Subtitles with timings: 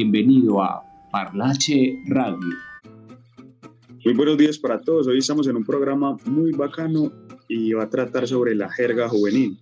[0.00, 0.80] Bienvenido a
[1.10, 2.38] Parlache Radio.
[4.04, 5.08] Muy buenos días para todos.
[5.08, 7.10] Hoy estamos en un programa muy bacano
[7.48, 9.58] y va a tratar sobre la jerga juvenil.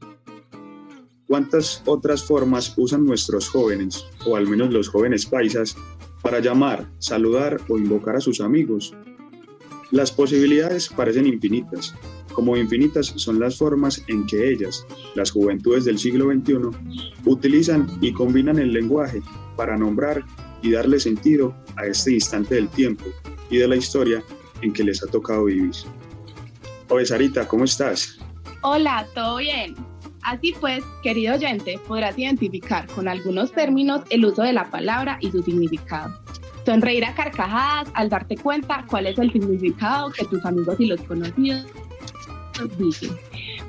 [1.27, 5.75] ¿Cuántas otras formas usan nuestros jóvenes, o al menos los jóvenes paisas,
[6.20, 8.93] para llamar, saludar o invocar a sus amigos?
[9.91, 11.95] Las posibilidades parecen infinitas,
[12.34, 16.57] como infinitas son las formas en que ellas, las juventudes del siglo XXI,
[17.24, 19.23] utilizan y combinan el lenguaje
[19.57, 20.23] para nombrar
[20.62, 23.05] y darle sentido a este instante del tiempo
[23.51, 24.23] y de la historia
[24.62, 25.73] en que les ha tocado vivir.
[26.88, 28.19] Oye, Sarita, ¿cómo estás?
[28.62, 29.74] Hola, ¿todo bien?
[30.23, 35.30] Así pues, querido oyente, podrás identificar con algunos términos el uso de la palabra y
[35.30, 36.19] su significado.
[36.65, 41.01] Sonreír a carcajadas al darte cuenta cuál es el significado que tus amigos y los
[41.02, 41.66] conocidos
[42.77, 43.16] dicen.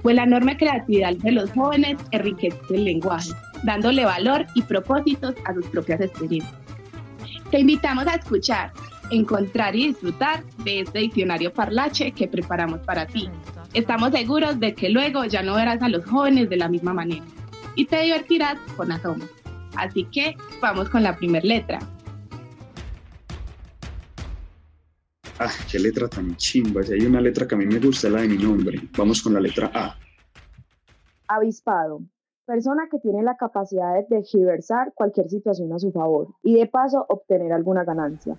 [0.02, 3.30] Pues la enorme creatividad de los jóvenes enriquece el lenguaje,
[3.64, 6.67] dándole valor y propósitos a sus propias experiencias.
[7.52, 8.74] Te invitamos a escuchar,
[9.10, 13.30] encontrar y disfrutar de este diccionario parlache que preparamos para ti.
[13.74, 17.24] Estamos seguros de que luego ya no verás a los jóvenes de la misma manera
[17.76, 19.26] y te divertirás con asomo.
[19.78, 21.80] Así que vamos con la primera letra.
[25.40, 26.84] Ah, qué letra tan chimba.
[26.84, 28.82] Si hay una letra que a mí me gusta, la de mi nombre.
[28.98, 29.96] Vamos con la letra A.
[31.28, 32.02] Avispado.
[32.48, 37.06] Persona que tiene la capacidad de tergiversar cualquier situación a su favor y de paso
[37.10, 38.38] obtener alguna ganancia.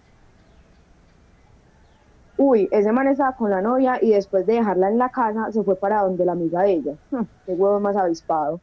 [2.39, 5.63] Uy, ese man estaba con la novia y después de dejarla en la casa se
[5.63, 6.93] fue para donde la amiga de ella.
[7.11, 8.63] Hm, qué huevo más avispado.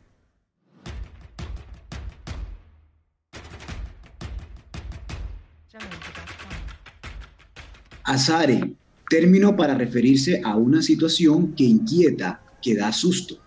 [8.03, 8.75] Azare,
[9.07, 13.44] término para referirse a una situación que inquieta, que da susto.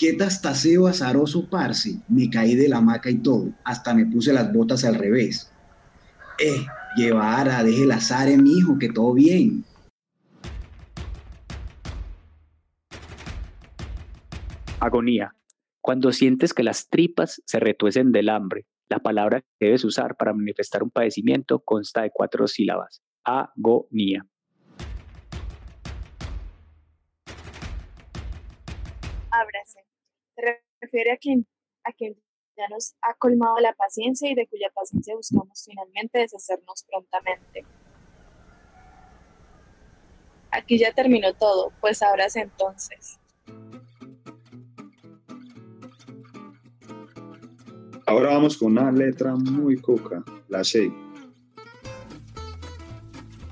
[0.00, 4.50] Qué tastaseo azaroso, parce, me caí de la hamaca y todo, hasta me puse las
[4.50, 5.52] botas al revés.
[6.38, 6.64] Eh,
[6.96, 9.62] llevara, deje el azare, hijo, que todo bien.
[14.78, 15.34] Agonía.
[15.82, 20.32] Cuando sientes que las tripas se retuecen del hambre, la palabra que debes usar para
[20.32, 24.26] manifestar un padecimiento consta de cuatro sílabas agonía.
[30.40, 31.46] Se refiere a quien,
[31.84, 32.14] a quien
[32.56, 37.64] ya nos ha colmado la paciencia y de cuya paciencia buscamos finalmente deshacernos prontamente.
[40.50, 43.18] Aquí ya terminó todo, pues ábrase entonces.
[48.06, 50.90] Ahora vamos con una letra muy coca, la C.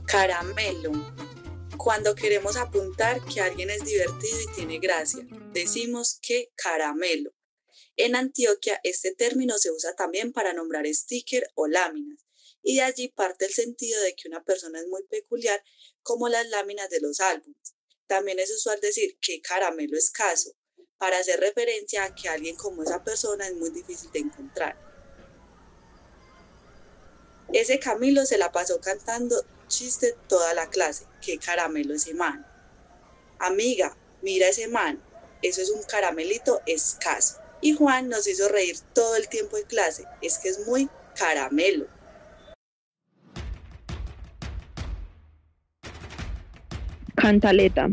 [0.06, 0.92] Caramelo.
[1.88, 7.34] Cuando queremos apuntar que alguien es divertido y tiene gracia, decimos que caramelo.
[7.96, 12.26] En Antioquia este término se usa también para nombrar sticker o láminas,
[12.62, 15.64] y de allí parte el sentido de que una persona es muy peculiar
[16.02, 17.74] como las láminas de los álbumes.
[18.06, 20.54] También es usual decir que caramelo escaso,
[20.98, 24.87] para hacer referencia a que alguien como esa persona es muy difícil de encontrar.
[27.52, 29.34] Ese Camilo se la pasó cantando
[29.68, 31.06] chiste toda la clase.
[31.24, 32.44] Qué caramelo ese man.
[33.38, 35.00] Amiga, mira ese man.
[35.40, 37.38] Eso es un caramelito escaso.
[37.62, 40.04] Y Juan nos hizo reír todo el tiempo en clase.
[40.20, 41.86] Es que es muy caramelo.
[47.16, 47.88] Cantaleta.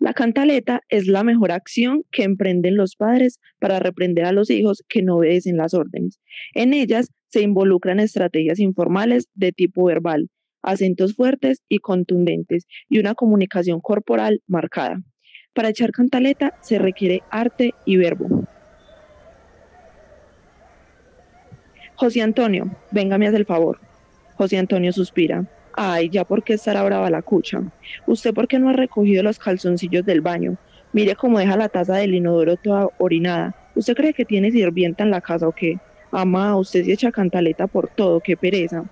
[0.00, 4.84] La cantaleta es la mejor acción que emprenden los padres para reprender a los hijos
[4.88, 6.20] que no obedecen las órdenes.
[6.54, 10.28] En ellas se involucran estrategias informales de tipo verbal,
[10.62, 15.02] acentos fuertes y contundentes y una comunicación corporal marcada.
[15.54, 18.44] Para echar cantaleta se requiere arte y verbo.
[21.96, 23.80] José Antonio, véngame hacer el favor.
[24.36, 25.46] José Antonio suspira.
[25.72, 27.60] Ay, ya por qué estará brava la cucha.
[28.06, 30.56] ¿Usted por qué no ha recogido los calzoncillos del baño?
[30.92, 33.54] Mire cómo deja la taza del inodoro toda orinada.
[33.74, 35.78] ¿Usted cree que tiene sirvienta en la casa o qué?
[36.10, 38.84] Ama, usted se echa cantaleta por todo, qué pereza.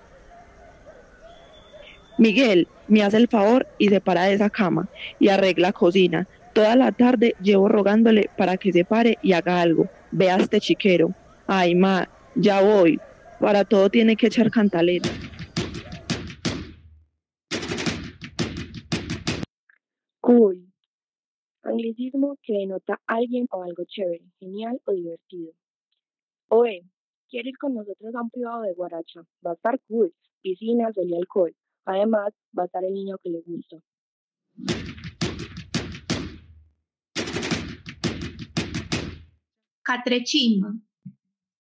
[2.19, 6.27] Miguel, me hace el favor y se para de esa cama y arregla cocina.
[6.55, 9.89] Toda la tarde llevo rogándole para que se pare y haga algo.
[10.11, 11.13] Vea este chiquero.
[11.47, 12.99] Ay, ma, ya voy.
[13.39, 15.11] Para todo tiene que echar cantaleta.
[20.21, 20.73] Cool.
[21.63, 25.53] Anglicismo que denota alguien o algo chévere, genial o divertido.
[26.49, 26.85] Oe,
[27.29, 29.21] ¿quiere ir con nosotros a un privado de Guaracha?
[29.45, 30.13] Va a estar cool.
[30.43, 31.55] Piscina, sol y alcohol.
[31.85, 33.77] Además, va a estar el niño que le gusta.
[39.83, 40.75] Catrechimba.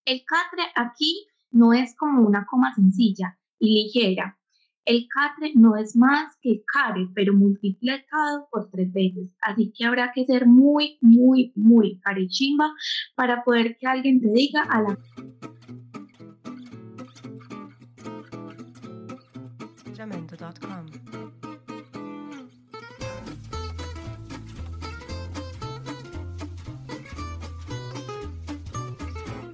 [0.04, 4.38] El catre aquí no es como una coma sencilla y ligera.
[4.84, 9.34] El catre no es más que care, pero multiplicado por tres veces.
[9.40, 12.72] Así que habrá que ser muy, muy, muy carechimba
[13.16, 14.98] para poder que alguien te diga a la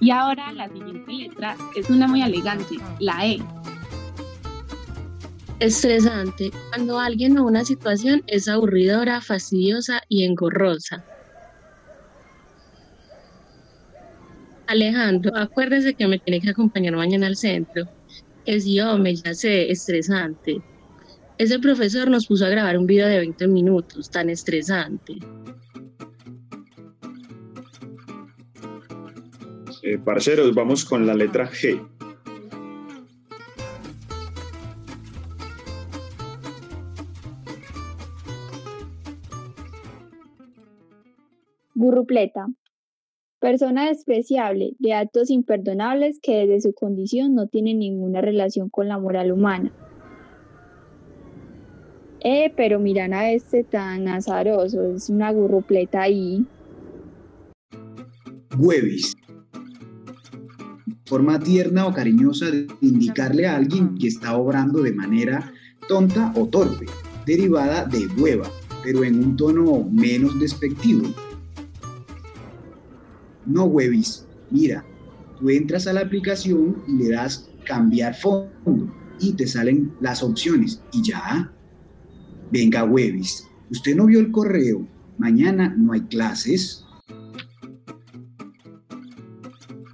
[0.03, 3.39] Y ahora la siguiente letra es una muy elegante, la E.
[5.59, 11.05] Estresante, cuando alguien o una situación es aburridora, fastidiosa y engorrosa.
[14.67, 17.85] Alejandro, acuérdese que me tiene que acompañar mañana al centro.
[18.45, 20.61] Es yo, me ya sé, estresante.
[21.39, 25.13] Ese profesor nos puso a grabar un video de 20 minutos, tan estresante.
[29.81, 31.81] Eh, parceros, vamos con la letra G.
[41.73, 42.45] Burrupleta.
[43.39, 48.99] Persona despreciable, de actos imperdonables que desde su condición no tienen ninguna relación con la
[48.99, 49.73] moral humana.
[52.25, 56.45] Eh, pero miran a este tan azaroso, es una gurrupleta ahí.
[58.57, 59.13] Huevis.
[61.05, 65.51] Forma tierna o cariñosa de indicarle a alguien que está obrando de manera
[65.89, 66.85] tonta o torpe,
[67.25, 68.49] derivada de hueva,
[68.83, 71.05] pero en un tono menos despectivo.
[73.45, 74.85] No huevis, mira,
[75.37, 78.49] tú entras a la aplicación y le das cambiar fondo
[79.19, 81.51] y te salen las opciones y ya.
[82.53, 86.85] Venga, huevis, usted no vio el correo, mañana no hay clases.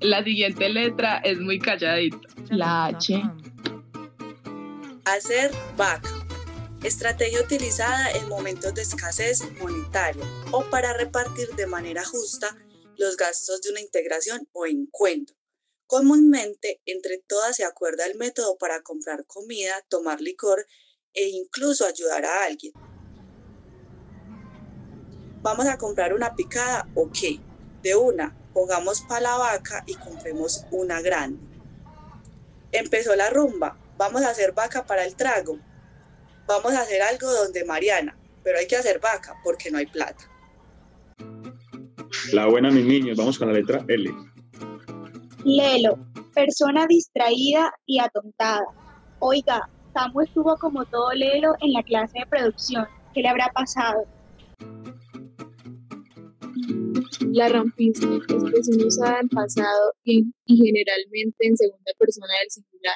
[0.01, 2.19] La siguiente letra es muy calladita,
[2.50, 3.23] la H.
[5.06, 6.09] Hacer vaca.
[6.83, 12.57] Estrategia utilizada en momentos de escasez monetaria o para repartir de manera justa
[12.97, 15.33] los gastos de una integración o encuentro.
[15.88, 20.65] Comúnmente, entre todas se acuerda el método para comprar comida, tomar licor
[21.13, 22.73] e incluso ayudar a alguien.
[25.41, 27.17] Vamos a comprar una picada, ok.
[27.81, 31.39] De una, pongamos para la vaca y compremos una grande.
[32.71, 35.57] Empezó la rumba, vamos a hacer vaca para el trago.
[36.45, 40.25] Vamos a hacer algo donde Mariana, pero hay que hacer vaca porque no hay plata.
[42.33, 44.12] La buena, mis niños, vamos con la letra L.
[45.45, 45.97] Lelo,
[46.33, 48.65] persona distraída y atontada.
[49.19, 52.86] Oiga, Samu estuvo como todo Lelo en la clase de producción.
[53.13, 54.06] ¿Qué le habrá pasado?
[57.31, 62.95] La rompiste, expresión usada en pasado y, generalmente en segunda persona del singular,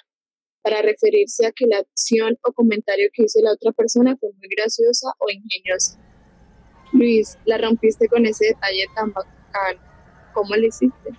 [0.61, 4.47] para referirse a que la acción o comentario que hizo la otra persona fue muy
[4.55, 5.99] graciosa o ingeniosa.
[6.93, 9.77] Luis, la rompiste con ese detalle tan bacán.
[10.33, 11.11] ¿Cómo le hiciste?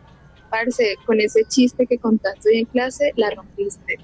[0.51, 3.99] Parce, con ese chiste que contaste hoy en clase, la rompiste.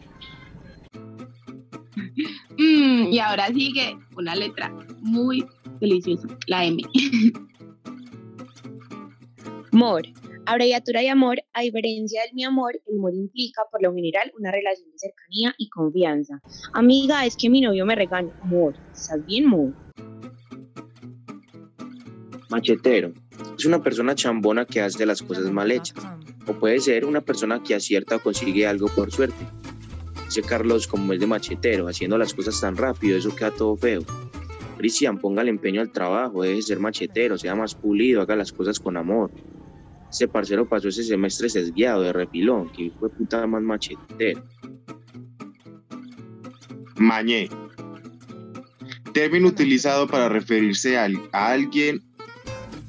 [2.59, 4.70] Mm, y ahora sigue una letra
[5.01, 5.47] muy
[5.81, 6.82] deliciosa, la M.
[9.73, 10.03] Mor.
[10.47, 14.51] Abreviatura de amor, a diferencia del mi amor, el amor implica por lo general una
[14.51, 16.41] relación de cercanía y confianza.
[16.75, 18.32] Amiga, es que mi novio me regaña.
[18.44, 19.73] Mor, ¿estás bien, Mor?
[22.51, 23.13] Machetero.
[23.56, 26.05] Es una persona chambona que hace las cosas mal hechas.
[26.47, 29.47] O puede ser una persona que acierta o consigue algo por suerte.
[30.31, 34.03] Dice Carlos como es de machetero, haciendo las cosas tan rápido, eso queda todo feo.
[34.79, 38.53] Cristian, ponga el empeño al trabajo, deje de ser machetero, sea más pulido, haga las
[38.53, 39.32] cosas con amor.
[40.08, 44.41] Ese parcero pasó ese semestre sesgueado de repilón, que fue puta más machetero.
[46.96, 47.49] Mañé.
[49.13, 52.05] Término utilizado para referirse a, a alguien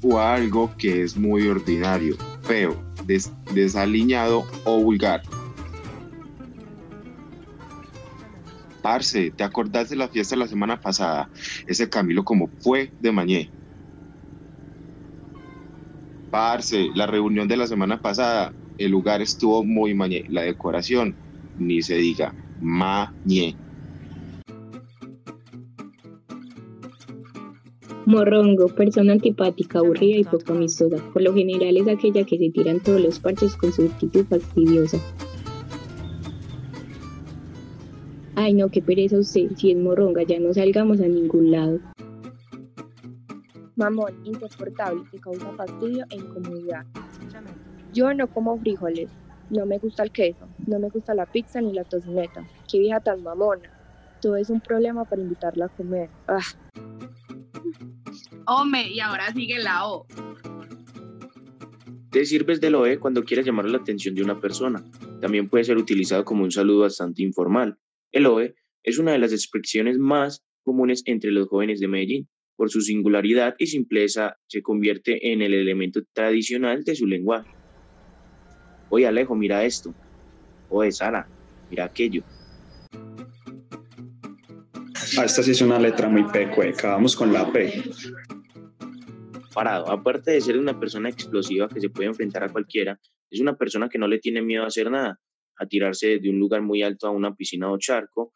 [0.00, 5.22] o a algo que es muy ordinario, feo, des- desaliñado o vulgar.
[8.82, 11.30] Parce, ¿te acordás de la fiesta de la semana pasada?
[11.66, 13.50] Ese Camilo como fue de Mañé.
[16.30, 20.24] Parce, la reunión de la semana pasada, el lugar estuvo muy Mañé.
[20.28, 21.14] La decoración,
[21.58, 23.54] ni se diga, Mañé.
[28.04, 30.96] Morrongo, persona antipática, aburrida y poco amistosa.
[31.12, 34.98] Por lo general es aquella que se tiran todos los parches con su actitud fastidiosa.
[38.34, 39.50] Ay, no, qué pereza usted.
[39.56, 41.80] Si es morronga, ya no salgamos a ningún lado.
[43.76, 46.86] Mamón, insoportable, que causa fastidio e incomodidad.
[47.92, 49.10] Yo no como frijoles.
[49.50, 52.46] No me gusta el queso, no me gusta la pizza ni la tocineta.
[52.70, 53.70] Qué vieja tan mamona.
[54.22, 56.08] Todo es un problema para invitarla a comer.
[56.26, 56.38] Ah.
[58.46, 60.06] Hombre, y ahora sigue la O.
[62.10, 64.82] Te sirves del OE cuando quieres llamar la atención de una persona.
[65.20, 67.76] También puede ser utilizado como un saludo bastante informal.
[68.12, 72.28] El OE es una de las expresiones más comunes entre los jóvenes de Medellín.
[72.56, 77.50] Por su singularidad y simpleza, se convierte en el elemento tradicional de su lenguaje.
[78.90, 79.94] Oye Alejo, mira esto.
[80.68, 81.26] Oye Sara,
[81.70, 82.22] mira aquello.
[85.18, 86.92] Ah, esta sí es una letra muy pecueca.
[86.92, 87.82] Vamos con la P.
[89.54, 93.00] Parado, aparte de ser una persona explosiva que se puede enfrentar a cualquiera,
[93.30, 95.18] es una persona que no le tiene miedo a hacer nada,
[95.58, 98.34] a tirarse de un lugar muy alto a una piscina o charco,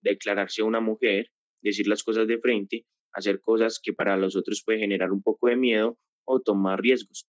[0.00, 1.30] declararse una mujer,
[1.60, 5.48] decir las cosas de frente, hacer cosas que para los otros puede generar un poco
[5.48, 7.26] de miedo o tomar riesgos.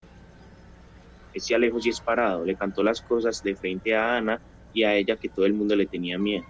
[1.34, 4.42] Este Alejo sí es parado, le cantó las cosas de frente a Ana
[4.74, 6.46] y a ella que todo el mundo le tenía miedo.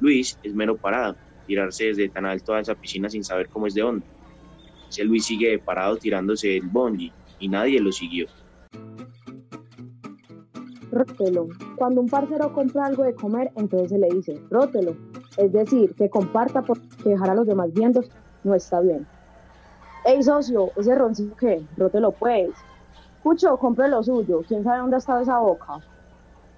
[0.00, 3.74] Luis es mero parado, tirarse desde tan alto a esa piscina sin saber cómo es
[3.74, 4.06] de hondo.
[4.88, 8.26] Ese Luis sigue parado tirándose el bungee y nadie lo siguió.
[10.94, 11.48] Rótelo.
[11.76, 14.96] Cuando un parcero compra algo de comer, entonces se le dice, rótelo.
[15.36, 18.02] Es decir, que comparta porque dejar a los demás viendo
[18.44, 19.06] no está bien.
[20.04, 22.50] Ey, socio, ese roncito qué, rótelo pues.
[23.22, 24.42] Cucho, compre lo suyo.
[24.46, 25.80] ¿Quién sabe dónde ha estado esa boca?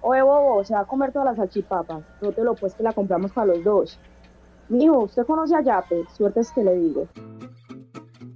[0.01, 2.03] Oye, bobo, se va a comer todas las salchipapas.
[2.21, 3.99] Rótelo pues que la compramos para los dos.
[4.69, 6.05] Mijo, ¿usted conoce a Yape?
[6.15, 7.07] Suerte es que le digo.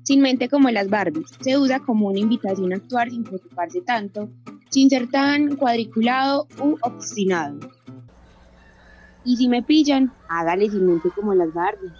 [0.03, 4.29] Sin mente como las Barbies, se usa como una invitación a actuar sin preocuparse tanto,
[4.71, 7.59] sin tan cuadriculado u obstinado.
[9.23, 11.91] Y si me pillan, hágale mente como las Barbies.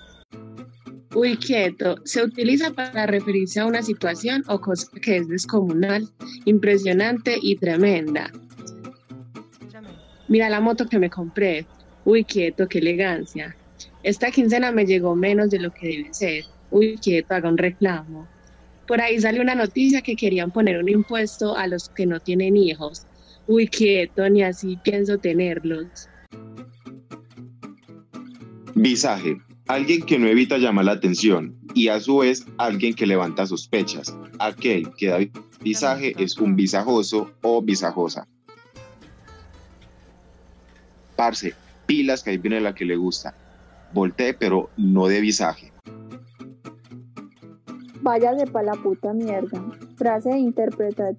[1.14, 6.08] Uy, quieto, se utiliza para referirse a una situación o cosa que es descomunal,
[6.46, 8.32] impresionante y tremenda.
[10.30, 11.66] Mira la moto que me compré.
[12.06, 13.56] Uy, quieto, qué elegancia.
[14.02, 16.46] Esta quincena me llegó menos de lo que debe ser.
[16.72, 18.28] Uy, quieto, haga un reclamo.
[18.92, 22.58] Por ahí sale una noticia que querían poner un impuesto a los que no tienen
[22.58, 23.08] hijos.
[23.48, 26.10] Uy, quieto, ni así pienso tenerlos.
[28.76, 29.38] Visaje.
[29.68, 34.14] Alguien que no evita llamar la atención y a su vez alguien que levanta sospechas.
[34.40, 35.20] Aquel que da
[35.62, 38.28] visaje es un visajoso o visajosa.
[41.16, 41.54] Parce,
[41.86, 43.34] pilas que ahí viene la que le gusta.
[43.94, 45.72] Voltee, pero no de visaje.
[48.04, 49.62] Váyase pa' la puta mierda.
[49.96, 51.14] Frase imperativa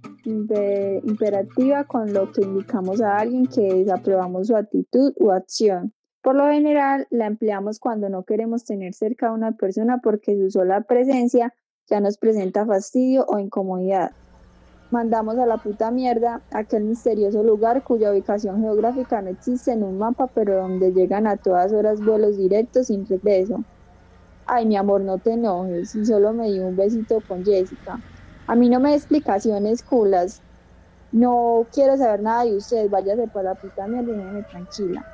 [1.84, 5.92] con lo que indicamos a alguien que desaprobamos su actitud o acción.
[6.22, 10.50] Por lo general, la empleamos cuando no queremos tener cerca a una persona porque su
[10.50, 11.54] sola presencia
[11.88, 14.10] ya nos presenta fastidio o incomodidad.
[14.90, 19.98] Mandamos a la puta mierda aquel misterioso lugar cuya ubicación geográfica no existe en un
[19.98, 23.64] mapa, pero donde llegan a todas horas vuelos directos sin regreso.
[24.54, 27.98] Ay, mi amor, no te enojes, y solo me dio un besito con Jessica.
[28.46, 30.42] A mí no me dé explicaciones culas.
[31.10, 35.06] No quiero saber nada de usted, váyase para la puta mierda y déjeme tranquila.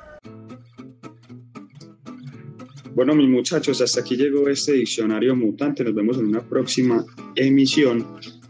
[2.93, 5.85] Bueno, mis muchachos, hasta aquí llegó este diccionario mutante.
[5.85, 8.05] Nos vemos en una próxima emisión.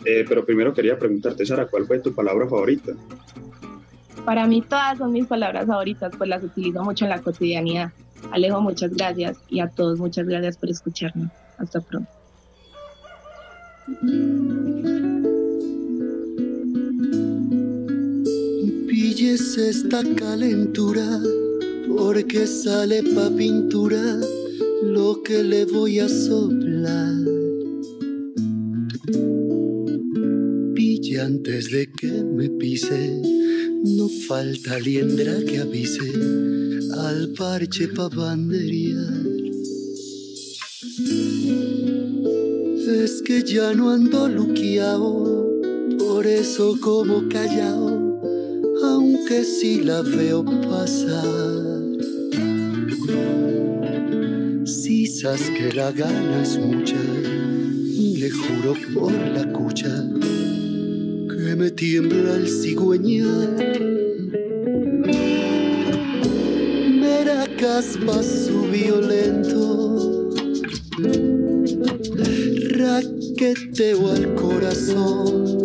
[0.06, 2.94] Eh, pero primero quería preguntarte, Sara, ¿cuál fue tu palabra favorita?
[4.26, 7.92] Para mí todas son mis palabras favoritas, pues las utilizo mucho en la cotidianidad.
[8.32, 11.30] Alejo, muchas gracias y a todos muchas gracias por escucharme.
[11.58, 12.10] Hasta pronto.
[19.20, 21.20] pilles esta calentura,
[21.98, 24.20] porque sale pa' pintura
[24.84, 27.16] lo que le voy a soplar.
[30.74, 33.22] Pille antes de que me pise,
[33.84, 36.39] no falta liendra que avise
[37.20, 39.26] al parche pa' banderear.
[43.04, 45.12] Es que ya no ando luqueado,
[45.98, 48.10] por eso como callao
[48.82, 51.82] aunque sí la veo pasar.
[54.66, 57.02] Si sabes que la gana es mucha,
[58.22, 59.94] le juro por la cucha
[61.30, 64.09] que me tiembla el cigüeñal.
[67.60, 70.30] Mera caspa su violento,
[72.70, 75.58] raqueteo al corazón.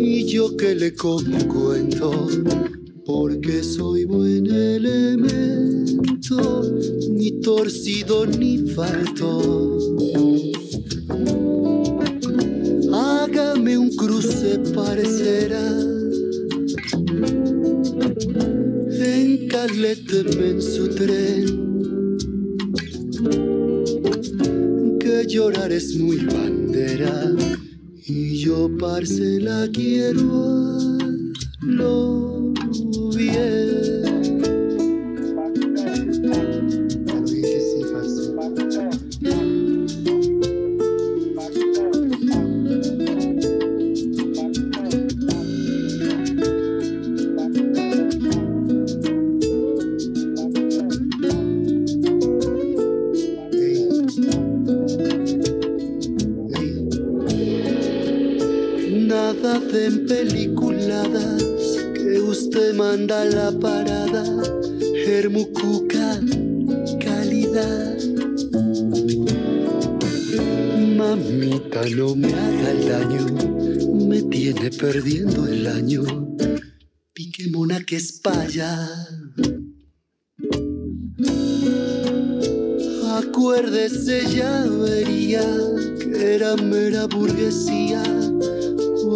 [0.00, 0.94] y yo que le
[1.46, 2.26] cuento,
[3.06, 6.62] porque soy buen elemento,
[7.08, 9.78] ni torcido ni falto.
[12.92, 15.81] Hágame un cruce cruce,
[19.82, 22.18] Encalέτeme en su tren.
[25.00, 27.32] Que llorar es muy bandera.
[28.06, 30.98] Y yo, parce, la quiero a
[31.62, 32.52] lo
[33.16, 34.01] bien.
[59.72, 61.42] Nada de en peliculadas
[61.94, 64.24] que usted manda a la parada,
[65.06, 66.20] Hermucuca,
[67.00, 67.96] calidad.
[70.96, 73.26] Mamita, no me haga el daño,
[74.06, 76.02] me tiene perdiendo el año.
[77.14, 78.88] Pique mona que es paya.
[83.16, 85.44] Acuérdese, ya vería
[85.98, 88.02] que era mera burguesía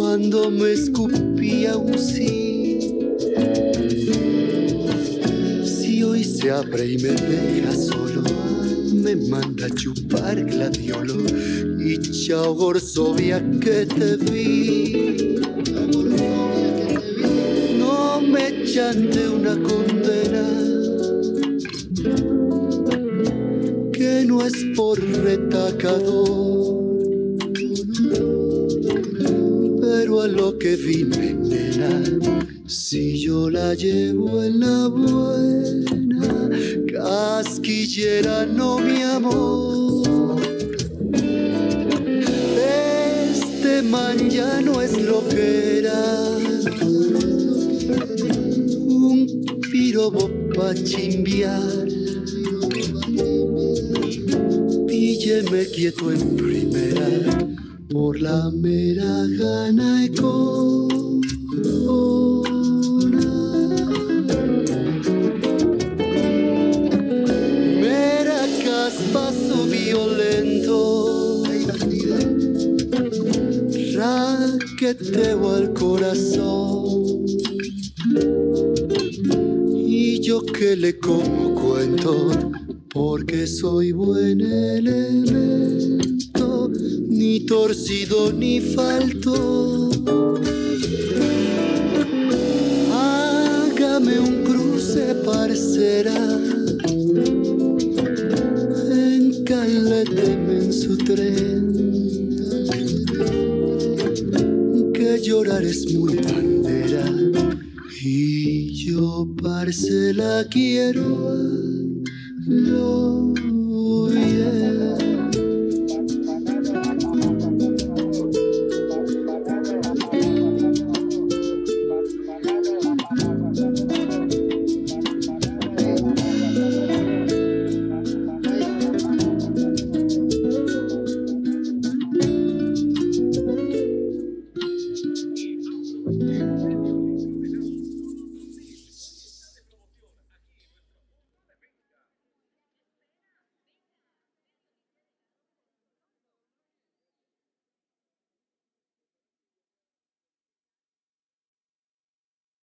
[0.09, 2.79] cuando me escupía un sí.
[5.65, 8.23] Si hoy se abre y me deja solo,
[8.93, 11.17] me manda a chupar gladiolo
[11.83, 15.35] y chao Gorsovia que te vi.
[17.77, 20.45] No me echan una condena
[23.91, 26.66] que no es por retacador
[30.27, 32.03] lo que vine, nena,
[32.67, 36.49] si yo la llevo en la buena,
[36.91, 40.41] casquillera no mi amor.
[43.23, 46.29] Este man ya no es lo que era,
[48.79, 49.27] un
[49.71, 51.87] pirobo pa' chimbiar.
[54.87, 57.57] Pílleme quieto en primera
[57.89, 60.09] por la mera gana y
[67.79, 71.43] Mera caspazo violento
[73.95, 77.25] raqueteo al corazón.
[79.75, 82.29] Y yo que le como cuento
[82.93, 84.41] porque soy buen
[87.47, 89.89] torcido ni falto.
[92.91, 96.13] Hágame un cruce, parcera.
[98.91, 101.73] Encaléteme en su tren.
[104.93, 107.05] Que llorar es muy bandera.
[108.03, 111.66] Y yo, parce, la quiero.